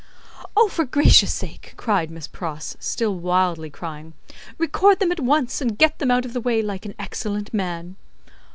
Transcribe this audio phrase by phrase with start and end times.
[0.57, 4.13] "Oh, for gracious sake!" cried Miss Pross, still wildly crying,
[4.57, 7.97] "record them at once, and get them out of the way, like an excellent man."